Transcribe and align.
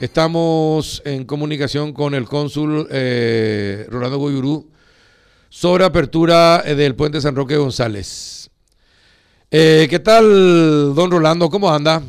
Estamos 0.00 1.02
en 1.04 1.24
comunicación 1.24 1.92
con 1.92 2.14
el 2.14 2.26
cónsul 2.26 2.86
eh, 2.88 3.84
Rolando 3.88 4.18
Goyurú 4.18 4.70
sobre 5.48 5.84
apertura 5.84 6.62
eh, 6.64 6.76
del 6.76 6.94
puente 6.94 7.20
San 7.20 7.34
Roque 7.34 7.56
González. 7.56 8.48
Eh, 9.50 9.88
¿Qué 9.90 9.98
tal, 9.98 10.94
don 10.94 11.10
Rolando? 11.10 11.50
¿Cómo 11.50 11.68
anda? 11.68 12.00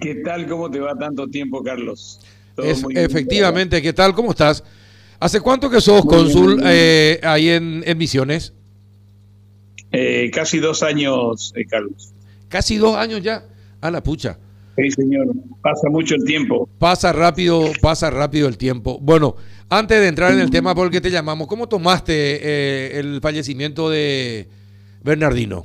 ¿Qué 0.00 0.14
tal? 0.24 0.48
¿Cómo 0.48 0.70
te 0.70 0.80
va 0.80 0.96
tanto 0.96 1.28
tiempo, 1.28 1.62
Carlos? 1.62 2.20
efectivamente, 2.56 3.82
¿qué 3.82 3.92
tal? 3.92 4.14
¿Cómo 4.14 4.30
estás? 4.30 4.64
¿Hace 5.20 5.42
cuánto 5.42 5.68
que 5.68 5.82
sos 5.82 6.06
cónsul 6.06 6.64
ahí 6.64 7.50
en, 7.50 7.98
Misiones? 7.98 8.54
casi 10.32 10.58
dos 10.58 10.82
años, 10.82 11.52
Carlos. 11.68 12.14
Casi 12.48 12.76
dos 12.76 12.96
años 12.96 13.22
ya. 13.22 13.44
A 13.82 13.90
la 13.90 14.02
pucha. 14.02 14.38
Sí, 14.76 14.90
señor. 14.90 15.26
Pasa 15.62 15.88
mucho 15.88 16.14
el 16.16 16.24
tiempo. 16.24 16.68
Pasa 16.78 17.12
rápido, 17.12 17.64
pasa 17.80 18.10
rápido 18.10 18.46
el 18.46 18.58
tiempo. 18.58 18.98
Bueno, 19.00 19.36
antes 19.70 20.00
de 20.00 20.08
entrar 20.08 20.32
en 20.32 20.40
el 20.40 20.50
tema 20.50 20.74
por 20.74 20.86
el 20.86 20.92
que 20.92 21.00
te 21.00 21.10
llamamos, 21.10 21.46
¿cómo 21.46 21.68
tomaste 21.68 22.12
eh, 22.14 22.98
el 22.98 23.20
fallecimiento 23.20 23.88
de 23.88 24.48
Bernardino? 25.02 25.64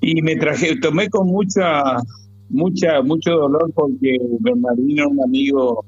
Y 0.00 0.22
me 0.22 0.36
traje, 0.36 0.76
tomé 0.76 1.10
con 1.10 1.26
mucha, 1.26 1.96
mucha, 2.48 3.02
mucho 3.02 3.32
dolor 3.32 3.70
porque 3.74 4.16
Bernardino 4.40 5.04
es 5.04 5.10
un 5.10 5.22
amigo 5.22 5.84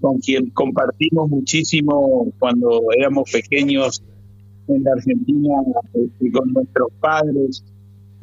con 0.00 0.18
quien 0.18 0.50
compartimos 0.50 1.28
muchísimo 1.28 2.30
cuando 2.38 2.82
éramos 2.96 3.30
pequeños 3.32 4.02
en 4.68 4.84
la 4.84 4.92
Argentina 4.92 5.54
este, 5.94 6.30
con 6.30 6.52
nuestros 6.52 6.88
padres, 7.00 7.64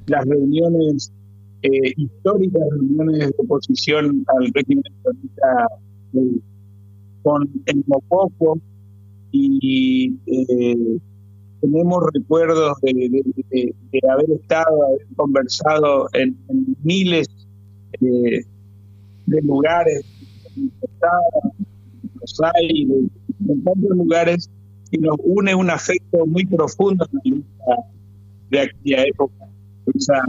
las 0.07 0.25
reuniones 0.25 1.11
eh, 1.63 1.93
históricas 1.95 2.61
reuniones 2.71 3.19
de 3.19 3.33
oposición 3.37 4.25
al 4.37 4.51
régimen 4.53 4.83
eh, 6.13 6.39
con 7.21 7.49
el 7.65 7.83
Mopoco 7.87 8.59
y 9.31 10.13
eh, 10.25 10.99
tenemos 11.61 12.03
recuerdos 12.13 12.77
de, 12.81 13.73
haber 14.09 14.31
estado, 14.31 14.83
haber 14.87 15.07
conversado 15.15 16.09
en, 16.11 16.37
miles 16.83 17.27
de 18.01 18.45
lugares, 19.41 20.03
en 20.57 20.71
Buenos 20.79 22.41
Aires, 22.55 23.09
en 23.47 23.63
tantos 23.63 23.89
lugares, 23.91 24.49
y 24.91 24.97
nos 24.97 25.15
une 25.23 25.55
un 25.55 25.69
afecto 25.69 26.25
muy 26.25 26.45
profundo 26.45 27.07
en 27.23 27.31
la 27.31 27.37
lucha 27.37 27.83
de 28.49 28.59
aquella 28.59 29.03
época, 29.07 29.47
esa 29.95 30.21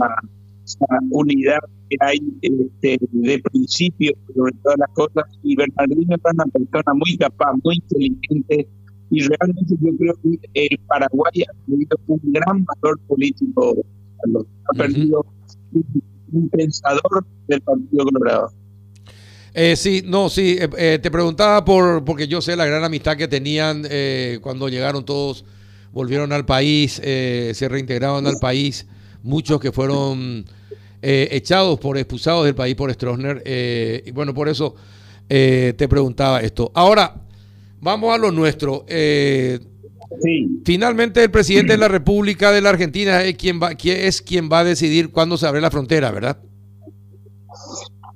esa 0.65 0.85
unidad 1.11 1.59
que 1.89 1.97
hay 1.99 2.19
este, 2.41 2.97
de 3.11 3.39
principio 3.39 4.13
sobre 4.33 4.51
todas 4.63 4.77
las 4.79 4.89
cosas. 4.89 5.23
Y 5.43 5.55
Bernardino 5.55 6.15
es 6.15 6.21
una 6.33 6.45
persona 6.45 6.93
muy 6.93 7.17
capaz, 7.17 7.53
muy 7.63 7.75
inteligente, 7.75 8.67
y 9.11 9.21
realmente 9.21 9.75
yo 9.79 9.97
creo 9.97 10.13
que 10.23 10.39
el 10.53 10.79
Paraguay 10.87 11.43
ha 11.43 11.65
tenido 11.65 11.97
un 12.07 12.19
gran 12.25 12.65
valor 12.65 12.99
político. 13.07 13.75
Ha 14.73 14.77
perdido 14.77 15.25
un, 15.71 16.49
pensador 16.49 17.25
del 17.47 17.61
Partido 17.61 18.05
Colorado. 18.05 18.51
Eh, 19.53 19.75
sí, 19.77 20.03
no, 20.05 20.29
sí, 20.29 20.57
eh, 20.59 20.69
eh, 20.77 20.99
te 21.01 21.09
preguntaba 21.09 21.63
por 21.63 22.03
porque 22.03 22.27
yo 22.27 22.41
sé 22.41 22.57
la 22.57 22.65
gran 22.65 22.83
amistad 22.83 23.15
que 23.15 23.29
tenían 23.29 23.83
eh, 23.89 24.39
cuando 24.41 24.67
llegaron 24.67 25.05
todos, 25.05 25.45
volvieron 25.93 26.33
al 26.33 26.45
país, 26.45 26.93
se 26.95 27.67
reintegraron 27.69 28.27
al 28.27 28.35
país 28.41 28.85
muchos 29.23 29.61
que 29.61 29.71
fueron 29.71 30.45
eh, 31.07 31.27
echados 31.37 31.79
por, 31.79 31.99
expulsados 31.99 32.45
del 32.45 32.55
país 32.55 32.73
por 32.73 32.91
Stroessner. 32.91 33.43
Eh, 33.45 34.01
y 34.07 34.11
bueno, 34.11 34.33
por 34.33 34.49
eso 34.49 34.73
eh, 35.29 35.75
te 35.77 35.87
preguntaba 35.87 36.41
esto. 36.41 36.71
Ahora, 36.73 37.13
vamos 37.79 38.11
a 38.11 38.17
lo 38.17 38.31
nuestro. 38.31 38.87
Finalmente 40.65 41.21
el 41.21 41.29
presidente 41.29 41.73
de 41.73 41.77
la 41.77 41.89
República 41.89 42.51
de 42.51 42.59
la 42.59 42.69
Argentina 42.69 43.21
es 43.21 43.35
quien 43.35 43.61
va, 43.61 43.73
es 43.73 44.19
quien 44.23 44.49
va 44.51 44.61
a 44.61 44.63
decidir 44.63 45.11
cuándo 45.11 45.37
se 45.37 45.45
abre 45.45 45.61
la 45.61 45.69
frontera, 45.69 46.09
¿verdad? 46.09 46.39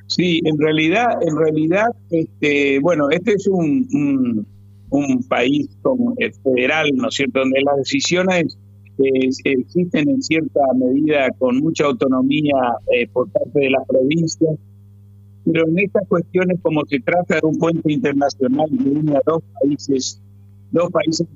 Sí, 0.07 0.41
en 0.43 0.57
realidad, 0.57 1.09
en 1.21 1.37
realidad, 1.37 1.89
este, 2.09 2.79
bueno, 2.79 3.11
este 3.11 3.33
es 3.33 3.45
un, 3.45 4.47
un, 4.89 5.23
país 5.27 5.69
como 5.83 6.15
federal, 6.43 6.89
¿no 6.95 7.09
es 7.09 7.13
cierto?, 7.13 7.41
donde 7.41 7.61
las 7.61 7.77
decisiones 7.77 8.57
existen 9.43 10.09
en 10.09 10.21
cierta 10.21 10.61
medida 10.75 11.29
con 11.37 11.57
mucha 11.59 11.85
autonomía 11.85 12.55
eh, 12.93 13.07
por 13.07 13.29
parte 13.29 13.59
de 13.59 13.69
las 13.69 13.85
provincias, 13.87 14.57
pero 15.45 15.67
en 15.67 15.79
estas 15.79 16.07
cuestiones, 16.07 16.59
como 16.61 16.85
se 16.85 16.99
trata 16.99 17.35
de 17.35 17.41
un 17.43 17.57
puente 17.57 17.91
internacional 17.91 18.67
que 18.69 18.89
une 18.89 19.15
a 19.15 19.21
dos 19.25 19.41
países, 19.61 20.21
dos 20.71 20.91
países 20.91 21.27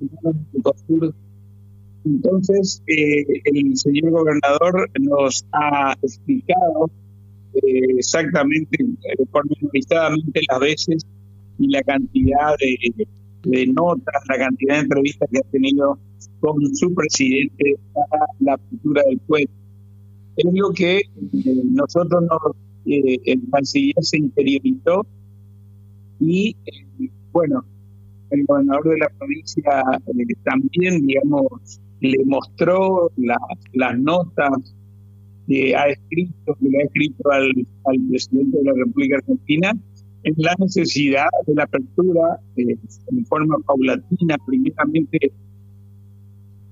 sur, 0.87 1.13
entonces 2.05 2.83
eh, 2.87 3.23
el 3.45 3.77
señor 3.77 4.11
gobernador 4.11 4.89
nos 4.99 5.45
ha 5.53 5.93
explicado 6.01 6.91
eh, 7.55 7.97
exactamente, 7.97 8.77
pormenorizadamente 9.31 10.41
las 10.49 10.59
veces 10.59 11.05
y 11.59 11.67
la 11.69 11.81
cantidad 11.83 12.57
de, 12.59 13.07
de 13.43 13.67
notas, 13.67 14.21
la 14.27 14.37
cantidad 14.37 14.75
de 14.75 14.81
entrevistas 14.81 15.29
que 15.31 15.37
ha 15.37 15.51
tenido 15.51 15.97
con 16.39 16.75
su 16.75 16.93
presidente 16.93 17.75
para 17.93 18.25
la 18.39 18.53
apertura 18.53 19.01
del 19.07 19.19
puente. 19.19 19.53
Es 20.37 20.45
lo 20.53 20.71
que 20.71 20.97
eh, 20.97 21.03
nosotros 21.65 22.23
nos, 22.23 22.55
eh, 22.85 23.19
el 23.25 23.41
canciller 23.51 24.03
se 24.03 24.17
interiorizó 24.17 25.05
y, 26.19 26.55
eh, 26.65 27.09
bueno, 27.31 27.63
el 28.31 28.45
gobernador 28.45 28.89
de 28.89 28.97
la 28.97 29.09
provincia 29.17 29.83
también, 30.43 31.05
digamos, 31.05 31.79
le 31.99 32.17
mostró 32.25 33.11
las 33.73 33.99
notas 33.99 34.75
que 35.47 35.75
ha 35.75 35.87
escrito, 35.89 36.55
que 36.59 36.69
le 36.69 36.79
ha 36.79 36.85
escrito 36.85 37.31
al, 37.31 37.51
al 37.85 38.07
presidente 38.09 38.57
de 38.57 38.63
la 38.63 38.73
República 38.73 39.17
Argentina 39.17 39.73
en 40.23 40.33
la 40.37 40.55
necesidad 40.57 41.27
de 41.45 41.55
la 41.55 41.63
apertura 41.63 42.39
en 42.55 43.25
forma 43.25 43.57
paulatina, 43.65 44.37
primeramente 44.45 45.31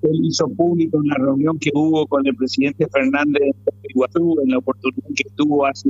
él 0.04 0.20
hizo 0.24 0.48
público 0.50 1.00
en 1.04 1.10
la 1.10 1.16
reunión 1.16 1.58
que 1.60 1.72
hubo 1.74 2.08
con 2.08 2.26
el 2.26 2.36
presidente 2.36 2.88
Fernández 2.88 3.56
de 3.66 3.74
Iguazú, 3.90 4.40
en 4.44 4.52
la 4.52 4.58
oportunidad 4.58 5.08
que 5.16 5.30
tuvo 5.36 5.66
hace, 5.66 5.90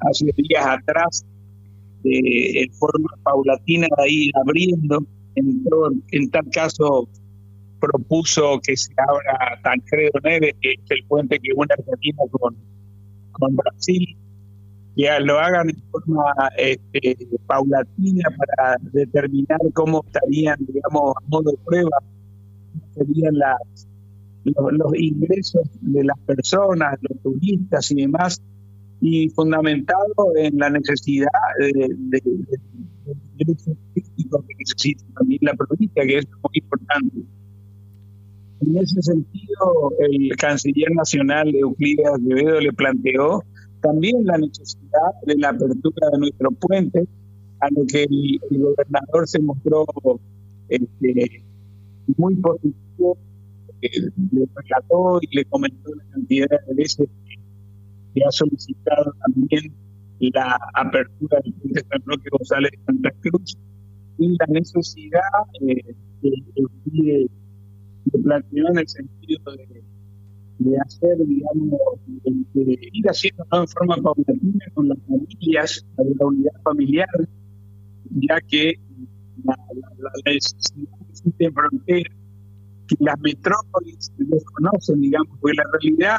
hace 0.00 0.32
días 0.36 0.66
atrás, 0.66 1.24
eh, 2.04 2.62
en 2.62 2.72
forma 2.72 3.08
paulatina 3.22 3.88
de 3.98 4.10
ir 4.10 4.32
abriendo. 4.36 5.04
En, 5.36 5.62
en 6.10 6.30
tal 6.30 6.48
caso, 6.50 7.08
propuso 7.80 8.60
que 8.62 8.76
se 8.76 8.92
abra 8.96 9.60
Tancredo 9.62 10.18
Neves, 10.22 10.54
que 10.60 10.72
es 10.72 10.90
el 10.90 11.04
puente 11.06 11.38
que 11.38 11.52
une 11.54 11.68
Argentina 11.70 12.22
con, 12.30 12.56
con 13.32 13.56
Brasil, 13.56 14.16
que 14.96 15.08
lo 15.20 15.38
hagan 15.38 15.70
en 15.70 15.82
forma 15.90 16.24
este, 16.58 17.16
paulatina 17.46 18.28
para 18.36 18.76
determinar 18.92 19.60
cómo 19.72 20.04
estarían, 20.06 20.58
digamos, 20.60 21.14
a 21.16 21.28
modo 21.28 21.52
de 21.52 21.58
prueba 21.64 21.98
serían 22.94 23.38
las, 23.38 23.88
los, 24.44 24.94
ingresos 24.94 25.62
de 25.80 26.04
las 26.04 26.18
personas, 26.20 26.98
los 27.02 27.20
turistas 27.22 27.90
y 27.90 27.96
demás, 27.96 28.42
y 29.00 29.28
fundamentado 29.30 30.36
en 30.36 30.58
la 30.58 30.70
necesidad 30.70 31.28
de, 31.58 32.22
ingresos 33.38 33.76
turísticos 33.94 34.44
que 34.46 34.54
necesita 34.58 35.04
también 35.18 35.40
la 35.42 35.54
provincia, 35.54 36.02
que 36.04 36.18
es 36.18 36.26
muy 36.26 36.52
importante. 36.54 37.16
En 38.60 38.76
ese 38.76 39.00
sentido, 39.00 39.92
el 40.00 40.36
canciller 40.36 40.94
nacional 40.94 41.54
Euclides 41.54 42.06
Acevedo 42.06 42.60
le 42.60 42.72
planteó 42.74 43.42
también 43.80 44.24
la 44.26 44.36
necesidad 44.36 45.12
de 45.26 45.36
la 45.36 45.48
apertura 45.50 46.10
de 46.12 46.18
nuestro 46.18 46.50
puente, 46.50 47.06
a 47.60 47.68
lo 47.70 47.86
que 47.86 48.04
el, 48.04 48.40
gobernador 48.50 49.26
se 49.26 49.38
mostró 49.40 49.86
este, 50.68 51.42
muy 52.16 52.34
positivo, 52.36 52.89
le 53.80 54.48
relató 54.54 55.18
y 55.22 55.36
le 55.36 55.44
comentó 55.46 55.94
la 55.94 56.04
cantidad 56.12 56.48
de 56.48 56.74
veces 56.74 57.08
que, 58.14 58.22
ha 58.26 58.30
solicitado 58.30 59.14
también 59.24 59.72
la 60.18 60.58
apertura 60.74 61.40
del 61.42 61.54
puente 61.54 61.80
San 61.88 62.02
Roque 62.04 62.28
González 62.30 62.70
de 62.72 62.84
Santa 62.84 63.10
Cruz 63.20 63.56
y 64.18 64.28
la 64.28 64.46
necesidad 64.48 65.20
eh, 65.60 65.94
que, 66.20 67.26
planteó 68.22 68.68
en 68.68 68.78
el 68.78 68.88
sentido 68.88 69.52
de, 69.56 69.82
de 70.58 70.78
hacer, 70.78 71.16
digamos, 71.26 71.80
de, 72.54 72.78
ir 72.92 73.06
haciendo 73.06 73.46
en 73.52 73.68
forma 73.68 73.96
paulatina 73.96 74.66
con 74.74 74.88
las 74.88 74.98
familias, 75.06 75.86
la 75.96 76.26
unidad 76.26 76.52
familiar, 76.64 77.08
ya 78.10 78.40
que 78.48 78.74
la, 79.44 79.56
la, 79.74 79.88
la 79.98 80.32
necesidad 80.32 80.98
existen 81.08 81.54
fronteras 81.54 82.19
las 82.98 83.18
metrópolis 83.20 84.12
desconocen, 84.16 85.00
digamos, 85.00 85.38
porque 85.40 85.56
la 85.56 85.64
realidad 85.72 86.18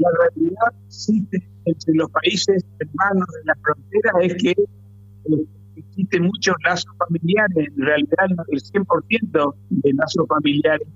la 0.00 0.08
realidad 0.18 0.72
existe 0.86 1.46
entre 1.66 1.94
los 1.94 2.10
países 2.10 2.64
hermanos 2.78 3.28
de 3.28 3.44
la 3.44 3.54
frontera 3.62 4.12
es 4.22 4.34
que 4.42 4.50
eh, 4.50 5.46
existen 5.76 6.22
muchos 6.24 6.54
lazos 6.64 6.90
familiares, 6.98 7.68
en 7.76 7.84
realidad 7.84 8.46
el 8.48 8.60
100% 8.60 9.54
de 9.68 9.92
lazos 9.92 10.26
familiares, 10.26 10.88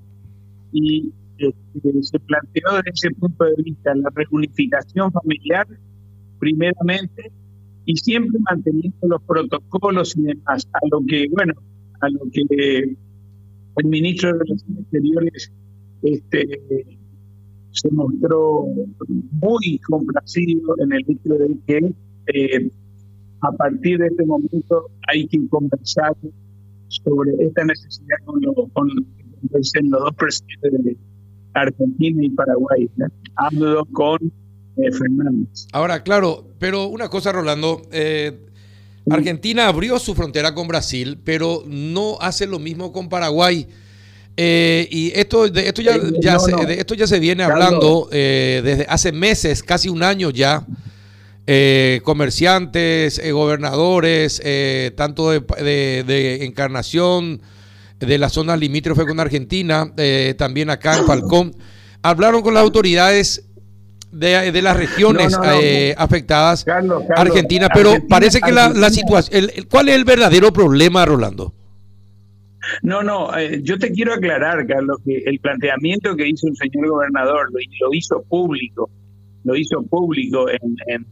y 0.72 1.12
este, 1.38 2.02
se 2.02 2.20
planteó 2.20 2.72
desde 2.76 2.90
ese 2.94 3.10
punto 3.10 3.44
de 3.44 3.62
vista 3.62 3.94
la 3.94 4.10
reunificación 4.14 5.12
familiar, 5.12 5.66
primeramente, 6.38 7.30
y 7.84 7.96
siempre 7.96 8.38
manteniendo 8.50 9.06
los 9.06 9.22
protocolos 9.22 10.16
y 10.16 10.22
demás, 10.22 10.66
a 10.72 10.78
lo 10.90 11.00
que, 11.06 11.26
bueno, 11.30 11.52
a 12.00 12.08
lo 12.08 12.20
que 12.32 12.96
el 13.76 13.86
ministro 13.86 14.32
de 14.32 14.38
Relaciones 14.38 14.80
Exteriores 14.80 15.52
este, 16.02 16.98
se 17.70 17.90
mostró 17.90 18.66
muy 19.32 19.78
complacido 19.80 20.74
en 20.78 20.92
el 20.92 21.04
hecho 21.08 21.34
de 21.34 21.56
que 21.66 21.94
eh, 22.26 22.70
a 23.40 23.52
partir 23.52 23.98
de 23.98 24.06
este 24.06 24.24
momento 24.24 24.90
hay 25.08 25.26
que 25.26 25.46
conversar 25.48 26.16
sobre 26.88 27.32
esta 27.40 27.64
necesidad 27.64 28.16
con, 28.24 28.40
con, 28.72 28.88
los 29.50 29.72
dos 29.72 30.14
presidentes 30.16 30.84
de 30.84 30.96
Argentina 31.52 32.24
y 32.24 32.30
Paraguay. 32.30 32.88
Hablo 33.36 33.84
con 33.92 34.18
eh, 34.76 34.92
Fernández. 34.92 35.66
Ahora, 35.72 36.02
claro, 36.02 36.46
pero 36.58 36.86
una 36.86 37.08
cosa, 37.08 37.32
Rolando. 37.32 37.82
Eh, 37.92 38.46
Argentina 39.10 39.68
abrió 39.68 39.98
su 39.98 40.14
frontera 40.14 40.54
con 40.54 40.66
Brasil, 40.66 41.18
pero 41.24 41.62
no 41.66 42.16
hace 42.20 42.46
lo 42.46 42.58
mismo 42.58 42.92
con 42.92 43.08
Paraguay. 43.08 43.66
Eh, 44.36 44.88
y 44.90 45.12
esto, 45.14 45.48
de 45.48 45.68
esto 45.68 45.82
ya, 45.82 45.96
ya 46.20 46.38
se, 46.38 46.52
de 46.66 46.74
esto 46.74 46.94
ya 46.94 47.06
se 47.06 47.20
viene 47.20 47.44
hablando 47.44 48.08
eh, 48.10 48.62
desde 48.64 48.86
hace 48.88 49.12
meses, 49.12 49.62
casi 49.62 49.88
un 49.88 50.02
año 50.02 50.30
ya. 50.30 50.66
Eh, 51.46 52.00
comerciantes, 52.04 53.20
gobernadores, 53.30 54.40
tanto 54.96 55.30
de, 55.30 56.38
Encarnación, 56.40 57.42
de 58.00 58.18
la 58.18 58.30
zona 58.30 58.56
limítrofe 58.56 59.04
con 59.04 59.20
Argentina, 59.20 59.92
también 60.38 60.70
acá 60.70 60.96
en 60.96 61.06
Falcón, 61.06 61.54
hablaron 62.00 62.40
con 62.40 62.54
las 62.54 62.62
autoridades 62.62 63.44
de, 64.14 64.62
las 64.62 64.76
regiones 64.76 65.36
afectadas, 65.96 66.64
Argentina, 67.16 67.68
pero 67.72 67.94
parece 68.08 68.40
que 68.40 68.52
la, 68.52 68.68
la 68.70 68.90
situación, 68.90 69.44
¿cuál 69.70 69.88
es 69.88 69.96
el 69.96 70.04
verdadero 70.04 70.52
problema, 70.52 71.04
Rolando? 71.04 71.52
No, 72.82 73.02
no, 73.02 73.36
eh, 73.36 73.60
yo 73.62 73.78
te 73.78 73.92
quiero 73.92 74.14
aclarar, 74.14 74.66
Carlos, 74.66 74.98
que 75.04 75.18
el 75.26 75.38
planteamiento 75.38 76.16
que 76.16 76.28
hizo 76.28 76.48
el 76.48 76.56
señor 76.56 76.88
gobernador 76.88 77.50
lo, 77.52 77.92
hizo 77.92 78.22
público, 78.22 78.90
lo 79.44 79.56
hizo 79.56 79.82
público 79.82 80.48
en, 80.48 80.76
en, 80.86 81.06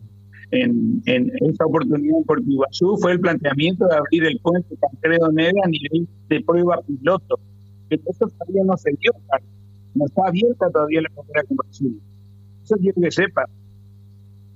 en, 0.52 1.02
en 1.06 1.32
esta 1.48 1.66
oportunidad 1.66 2.18
en 2.18 2.24
Puerto 2.24 2.44
fue 3.00 3.12
el 3.12 3.20
planteamiento 3.20 3.86
de 3.86 3.96
abrir 3.96 4.24
el 4.24 4.38
puente 4.40 4.76
Tancredo 4.76 5.30
Neda 5.32 5.60
a 5.64 5.68
nivel 5.68 6.08
de 6.28 6.40
prueba 6.40 6.80
piloto. 6.86 7.38
Eso 7.90 8.26
todavía 8.38 8.64
no 8.64 8.76
se 8.76 8.90
dio, 9.00 9.12
Carlos. 9.28 9.50
No 9.94 10.06
está 10.06 10.26
abierta 10.26 10.70
todavía 10.70 11.02
la 11.02 11.10
frontera 11.10 11.42
con 11.44 11.56
Brasil. 11.58 12.00
Eso 12.62 12.76
quiero 12.76 13.00
que 13.00 13.10
sepa. 13.10 13.44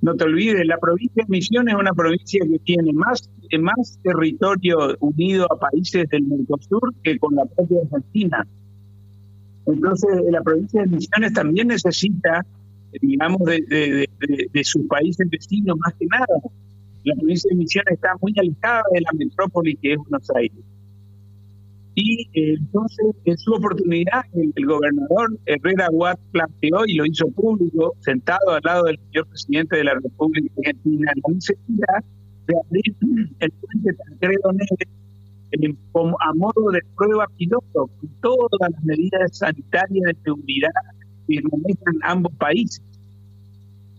No 0.02 0.14
te 0.14 0.24
olvides, 0.24 0.66
la 0.66 0.78
provincia 0.78 1.24
de 1.24 1.30
Misiones 1.30 1.74
es 1.74 1.80
una 1.80 1.92
provincia 1.92 2.44
que 2.48 2.58
tiene 2.60 2.92
más, 2.92 3.28
más 3.58 3.98
territorio 4.02 4.96
unido 5.00 5.46
a 5.50 5.58
países 5.58 6.08
del 6.08 6.22
Mercosur 6.22 6.94
que 7.02 7.18
con 7.18 7.34
la 7.34 7.44
propia 7.46 7.78
Argentina. 7.82 8.46
Entonces, 9.66 10.10
la 10.30 10.42
provincia 10.42 10.82
de 10.82 10.88
Misiones 10.88 11.32
también 11.32 11.68
necesita, 11.68 12.46
digamos, 13.00 13.40
de, 13.44 14.06
de 14.52 14.64
sus 14.64 14.86
países 14.86 15.28
vecinos 15.28 15.76
más 15.78 15.94
que 15.94 16.06
nada. 16.06 16.26
La 17.04 17.14
provincia 17.16 17.48
de 17.50 17.56
Misiones 17.56 17.94
está 17.94 18.10
muy 18.20 18.32
alejada 18.36 18.82
de 18.92 19.00
la 19.00 19.10
metrópoli 19.12 19.76
que 19.76 19.94
es 19.94 19.98
Buenos 19.98 20.30
Aires. 20.36 20.75
Y 21.96 22.28
eh, 22.34 22.56
entonces, 22.58 23.06
en 23.24 23.38
su 23.38 23.54
oportunidad, 23.54 24.22
el, 24.34 24.66
gobernador 24.66 25.38
Herrera 25.46 25.88
Watt 25.90 26.20
planteó 26.30 26.84
y 26.86 26.94
lo 26.94 27.06
hizo 27.06 27.26
público, 27.30 27.94
sentado 28.00 28.50
al 28.50 28.60
lado 28.62 28.84
del 28.84 28.98
señor 29.10 29.26
presidente 29.28 29.76
de 29.76 29.84
la 29.84 29.94
República 29.94 30.52
Argentina, 30.58 31.10
la 31.16 31.34
necesidad 31.34 32.04
de 32.46 32.54
abrir 32.64 32.96
el 33.40 33.50
puente 33.50 33.94
Tancredo 33.94 34.52
Neves 34.52 34.88
como 35.92 36.16
a 36.20 36.34
modo 36.34 36.70
de 36.70 36.80
prueba 36.96 37.26
piloto, 37.38 37.86
con 37.86 38.08
todas 38.20 38.60
las 38.60 38.84
medidas 38.84 39.38
sanitarias 39.38 40.04
de 40.04 40.16
seguridad 40.22 40.70
que 41.26 41.40
manejan 41.50 41.98
ambos 42.02 42.34
países. 42.34 42.82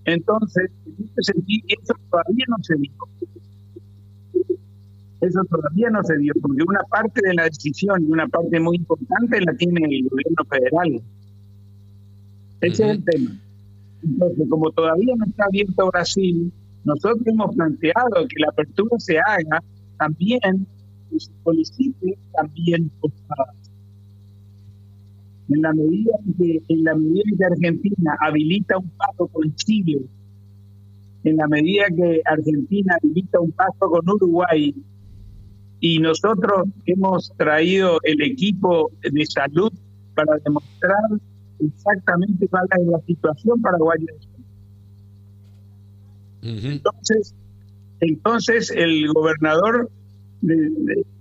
Entonces, 0.06 0.70
en 0.86 1.06
este 1.06 1.34
sentido, 1.34 1.66
eso 1.68 1.94
todavía 2.12 2.46
no 2.48 2.58
se 2.62 2.76
dijo. 2.76 3.10
Eso 5.22 5.42
todavía 5.50 5.90
no 5.90 6.04
se 6.04 6.18
dio, 6.18 6.34
porque 6.42 6.64
una 6.68 6.82
parte 6.90 7.22
de 7.24 7.34
la 7.34 7.46
decisión 7.46 8.04
y 8.04 8.12
una 8.12 8.28
parte 8.28 8.60
muy 8.60 8.78
importante 8.78 9.42
la 9.42 9.54
tiene 9.56 9.82
el 9.84 10.08
gobierno 10.10 10.46
federal. 10.50 11.02
Ese 12.62 12.84
es 12.84 12.92
el 12.98 13.04
tema. 13.04 13.32
Entonces, 14.04 14.48
como 14.50 14.72
todavía 14.72 15.16
no 15.18 15.26
está 15.26 15.46
abierto 15.46 15.90
Brasil, 15.92 16.52
nosotros 16.84 17.26
hemos 17.26 17.56
planteado 17.56 18.28
que 18.30 18.40
la 18.40 18.50
apertura 18.50 18.96
se 19.00 19.18
haga 19.18 19.64
también, 19.98 20.68
y 21.12 21.20
se 21.20 21.32
solicite 21.44 22.18
también 22.34 22.92
en 25.50 25.62
la 25.62 25.74
medida 25.74 26.12
que 26.38 26.62
en 26.68 26.84
la 26.84 26.96
medida 26.96 27.24
que 27.38 27.46
Argentina 27.46 28.18
habilita 28.20 28.78
un 28.78 28.90
paso 28.90 29.28
con 29.28 29.56
Chile, 29.56 30.02
en 31.24 31.38
la 31.38 31.48
medida 31.48 31.86
que 31.96 32.22
Argentina 32.26 32.96
habilita 33.02 33.40
un 33.40 33.52
paso 33.52 33.90
con 33.90 34.10
Uruguay, 34.10 34.76
y 35.80 36.00
nosotros 36.00 36.68
hemos 36.86 37.32
traído 37.38 38.00
el 38.04 38.22
equipo 38.22 38.92
de 39.02 39.26
salud 39.26 39.72
para 40.16 40.38
demostrar 40.44 41.20
exactamente 41.60 42.48
cuál 42.48 42.66
es 42.80 42.88
la 42.88 43.00
situación 43.02 43.62
paraguaya. 43.62 44.14
Entonces, 46.42 47.36
entonces 48.00 48.72
el 48.72 49.08
gobernador 49.14 49.90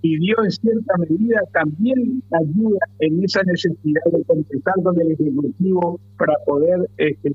pidió 0.01 0.43
en 0.43 0.51
cierta 0.51 0.93
medida 0.97 1.41
también 1.51 2.23
ayuda 2.31 2.79
en 2.99 3.23
esa 3.23 3.41
necesidad 3.43 4.01
de 4.11 4.23
contestar 4.23 4.75
con 4.83 4.99
el 5.01 5.11
Ejecutivo 5.11 5.99
para 6.17 6.33
poder 6.45 6.87
este, 6.97 7.33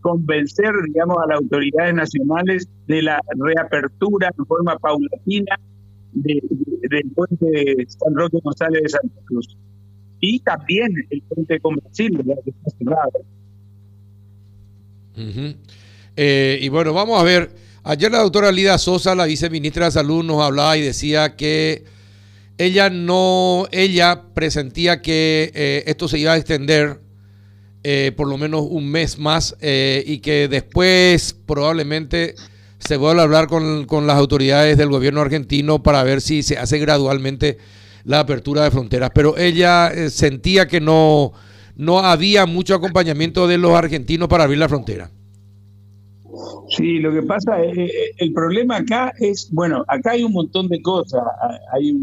convencer, 0.00 0.72
digamos, 0.86 1.16
a 1.18 1.28
las 1.28 1.38
autoridades 1.38 1.94
nacionales 1.94 2.68
de 2.88 3.02
la 3.02 3.20
reapertura 3.38 4.30
en 4.36 4.44
forma 4.44 4.76
paulatina 4.78 5.58
de, 6.12 6.42
del 6.88 7.10
puente 7.14 7.86
San 7.88 8.14
Roque 8.14 8.38
González 8.42 8.82
de 8.82 8.88
Santa 8.88 9.20
Cruz. 9.24 9.56
Y 10.20 10.38
también 10.40 10.94
el 11.10 11.22
puente 11.22 11.58
con 11.60 11.76
Brasil, 11.76 12.20
que 12.44 12.50
está 12.50 12.70
cerrado. 12.78 13.12
Eh, 16.16 16.58
y 16.60 16.68
bueno, 16.68 16.92
vamos 16.92 17.20
a 17.20 17.24
ver. 17.24 17.50
Ayer 17.84 18.12
la 18.12 18.18
doctora 18.18 18.52
Lida 18.52 18.78
Sosa, 18.78 19.16
la 19.16 19.24
viceministra 19.24 19.86
de 19.86 19.90
Salud, 19.90 20.24
nos 20.24 20.40
hablaba 20.40 20.76
y 20.76 20.82
decía 20.82 21.34
que 21.34 21.84
ella 22.56 22.90
no, 22.90 23.66
ella 23.72 24.22
presentía 24.34 25.02
que 25.02 25.50
eh, 25.52 25.82
esto 25.86 26.06
se 26.06 26.20
iba 26.20 26.32
a 26.32 26.36
extender 26.36 27.00
eh, 27.82 28.12
por 28.16 28.28
lo 28.28 28.38
menos 28.38 28.64
un 28.70 28.88
mes 28.88 29.18
más 29.18 29.56
y 29.60 30.18
que 30.18 30.46
después 30.46 31.34
probablemente 31.44 32.36
se 32.86 32.96
vuelve 32.96 33.20
a 33.20 33.24
hablar 33.24 33.46
con, 33.46 33.84
con, 33.86 34.06
las 34.06 34.16
autoridades 34.16 34.76
del 34.76 34.88
gobierno 34.88 35.20
argentino 35.20 35.82
para 35.82 36.02
ver 36.02 36.20
si 36.20 36.42
se 36.42 36.58
hace 36.58 36.78
gradualmente 36.78 37.58
la 38.04 38.20
apertura 38.20 38.64
de 38.64 38.70
fronteras. 38.70 39.10
Pero 39.14 39.36
ella 39.38 39.88
eh, 39.88 40.10
sentía 40.10 40.66
que 40.66 40.80
no, 40.80 41.32
no 41.76 42.00
había 42.00 42.46
mucho 42.46 42.74
acompañamiento 42.74 43.46
de 43.46 43.58
los 43.58 43.72
argentinos 43.72 44.28
para 44.28 44.44
abrir 44.44 44.58
la 44.58 44.68
frontera. 44.68 45.10
Sí, 46.68 46.98
lo 46.98 47.12
que 47.12 47.22
pasa 47.22 47.62
es, 47.62 47.76
eh, 47.76 47.90
el 48.16 48.32
problema 48.32 48.78
acá 48.78 49.12
es, 49.18 49.50
bueno, 49.52 49.84
acá 49.86 50.12
hay 50.12 50.24
un 50.24 50.32
montón 50.32 50.68
de 50.68 50.80
cosas, 50.80 51.22
hay 51.72 51.94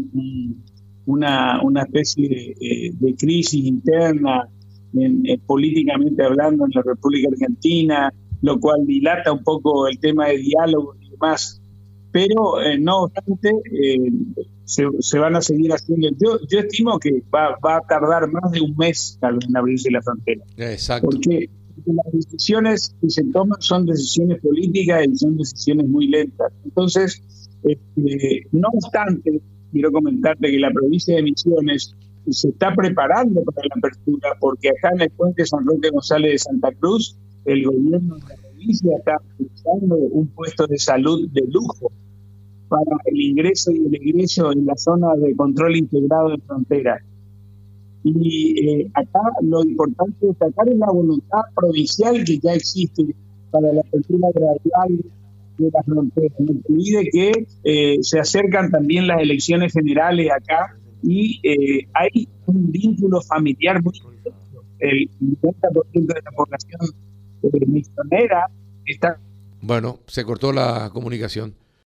una, 1.06 1.60
una 1.62 1.82
especie 1.82 2.28
de, 2.28 2.56
eh, 2.60 3.14
crisis 3.18 3.64
interna 3.64 4.48
políticamente 5.46 6.24
hablando 6.24 6.64
en 6.64 6.72
la 6.74 6.82
República 6.82 7.28
Argentina, 7.30 8.12
lo 8.42 8.58
cual 8.58 8.86
dilata 8.86 9.32
un 9.32 9.42
poco 9.42 9.88
el 9.88 9.98
tema 9.98 10.28
de 10.28 10.38
diálogo 10.38 10.94
y 11.00 11.10
demás. 11.10 11.60
Pero 12.12 12.60
eh, 12.60 12.78
no 12.78 13.02
obstante, 13.02 13.50
eh, 13.72 14.12
se, 14.64 15.18
van 15.18 15.36
a 15.36 15.40
seguir 15.40 15.72
haciendo. 15.72 16.08
Yo, 16.18 16.38
yo 16.48 16.60
estimo 16.60 16.98
que 16.98 17.22
va, 17.32 17.56
va 17.64 17.76
a 17.76 17.80
tardar 17.82 18.30
más 18.30 18.50
de 18.50 18.60
un 18.60 18.76
mes 18.76 19.16
tal 19.20 19.34
vez 19.34 19.44
en 19.48 19.56
abrirse 19.56 19.90
la 19.90 20.02
frontera. 20.02 20.42
Exacto. 20.56 21.08
Porque 21.10 21.48
las 21.86 22.12
decisiones 22.12 22.94
que 23.00 23.10
se 23.10 23.24
toman 23.24 23.60
son 23.60 23.86
decisiones 23.86 24.40
políticas 24.40 25.06
y 25.06 25.16
son 25.16 25.36
decisiones 25.36 25.88
muy 25.88 26.08
lentas. 26.08 26.52
Entonces, 26.64 27.22
este, 27.62 28.46
no 28.52 28.68
obstante, 28.72 29.40
quiero 29.72 29.92
comentarte 29.92 30.50
que 30.50 30.58
la 30.58 30.70
provincia 30.70 31.16
de 31.16 31.22
Misiones 31.22 31.94
se 32.28 32.48
está 32.48 32.74
preparando 32.74 33.42
para 33.42 33.68
la 33.68 33.74
apertura, 33.78 34.36
porque 34.38 34.70
acá 34.70 34.90
en 34.94 35.02
el 35.02 35.10
puente 35.10 35.46
San 35.46 35.66
Roque 35.66 35.90
González 35.90 36.32
de 36.32 36.38
Santa 36.38 36.72
Cruz 36.72 37.16
el 37.44 37.64
gobierno 37.64 38.16
de 38.16 38.20
la 38.20 38.36
provincia 38.36 38.96
está 38.96 39.16
utilizando 39.34 39.96
un 39.96 40.28
puesto 40.28 40.66
de 40.66 40.78
salud 40.78 41.28
de 41.30 41.42
lujo 41.50 41.90
para 42.68 42.96
el 43.06 43.20
ingreso 43.20 43.72
y 43.72 43.86
el 43.86 43.94
egreso 43.94 44.52
en 44.52 44.64
la 44.66 44.76
zona 44.76 45.14
de 45.16 45.34
control 45.34 45.76
integrado 45.76 46.30
de 46.30 46.38
fronteras. 46.38 47.02
Y 48.02 48.66
eh, 48.66 48.90
acá 48.94 49.20
lo 49.42 49.62
importante 49.62 50.16
es 50.22 50.38
destacar 50.38 50.68
es 50.68 50.78
la 50.78 50.90
voluntad 50.90 51.40
provincial 51.54 52.24
que 52.24 52.38
ya 52.38 52.54
existe 52.54 53.14
para 53.50 53.72
la 53.72 53.80
apertura 53.80 54.28
gradual 54.32 55.00
de 55.58 55.70
las 55.70 55.84
fronteras. 55.84 56.40
No 56.40 56.54
olvide 56.68 57.08
que 57.10 57.46
eh, 57.64 57.98
se 58.02 58.18
acercan 58.18 58.70
también 58.70 59.06
las 59.06 59.20
elecciones 59.20 59.72
generales 59.72 60.30
acá 60.30 60.76
y 61.02 61.40
eh, 61.42 61.86
hay 61.92 62.28
un 62.46 62.70
vínculo 62.70 63.20
familiar 63.22 63.82
muy 63.82 63.94
El 64.78 65.10
90% 65.20 65.92
de 65.92 66.22
la 66.24 66.30
población 66.36 66.80
está... 68.86 69.18
Bueno, 69.62 69.98
se 70.06 70.24
cortó 70.24 70.52
la 70.52 70.90
comunicación. 70.92 71.54